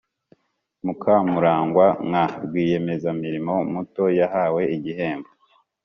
mukamurangwa 0.85 1.85
nka 2.09 2.25
rwiyemezamirimo 2.43 3.55
muto 3.73 4.03
yahawe 4.19 4.61
igihembo 4.75 5.29